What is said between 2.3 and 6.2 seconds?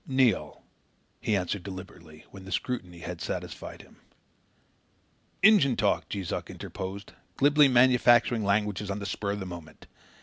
when the scrutiny had satisfied him. "Injun talk,"